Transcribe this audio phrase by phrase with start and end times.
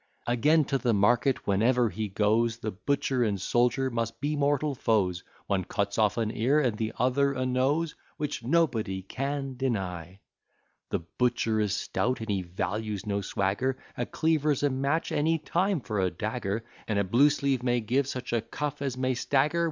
[0.25, 5.23] Again, to the market whenever he goes, The butcher and soldier must be mortal foes,
[5.45, 7.93] One cuts off an ear, and the other a nose.
[8.17, 8.47] Which, &c.
[8.47, 10.19] The
[11.19, 15.99] butcher is stout, and he values no swagger; A cleaver's a match any time for
[15.99, 19.59] a dagger, And a blue sleeve may give such a cuff as may stagger.